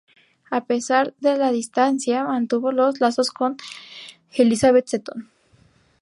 [0.49, 3.57] A pesas de la distancia, mantuvo los lazos con
[4.31, 5.29] Elizabeth Seton.